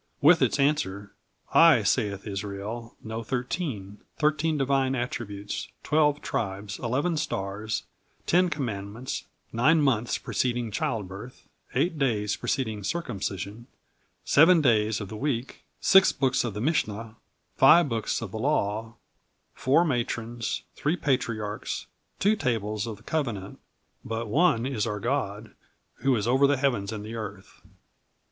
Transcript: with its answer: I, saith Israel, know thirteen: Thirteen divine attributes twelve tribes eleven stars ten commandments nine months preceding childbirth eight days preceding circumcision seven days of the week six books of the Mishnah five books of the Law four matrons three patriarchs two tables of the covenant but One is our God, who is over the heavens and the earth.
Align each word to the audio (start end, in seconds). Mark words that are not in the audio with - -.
with 0.19 0.41
its 0.41 0.59
answer: 0.59 1.11
I, 1.53 1.83
saith 1.83 2.25
Israel, 2.25 2.95
know 3.03 3.21
thirteen: 3.21 3.99
Thirteen 4.17 4.57
divine 4.57 4.95
attributes 4.95 5.67
twelve 5.83 6.21
tribes 6.23 6.79
eleven 6.79 7.17
stars 7.17 7.83
ten 8.25 8.49
commandments 8.49 9.25
nine 9.53 9.79
months 9.79 10.17
preceding 10.17 10.71
childbirth 10.71 11.47
eight 11.75 11.99
days 11.99 12.35
preceding 12.35 12.83
circumcision 12.83 13.67
seven 14.25 14.59
days 14.59 15.01
of 15.01 15.07
the 15.09 15.15
week 15.15 15.65
six 15.79 16.11
books 16.11 16.43
of 16.43 16.55
the 16.55 16.61
Mishnah 16.61 17.17
five 17.55 17.87
books 17.87 18.23
of 18.23 18.31
the 18.31 18.39
Law 18.39 18.95
four 19.53 19.85
matrons 19.85 20.63
three 20.75 20.95
patriarchs 20.97 21.85
two 22.17 22.35
tables 22.35 22.87
of 22.87 22.97
the 22.97 23.03
covenant 23.03 23.59
but 24.03 24.27
One 24.29 24.65
is 24.65 24.87
our 24.87 24.99
God, 24.99 25.53
who 25.97 26.15
is 26.15 26.25
over 26.27 26.47
the 26.47 26.57
heavens 26.57 26.91
and 26.91 27.05
the 27.05 27.13
earth. 27.13 27.61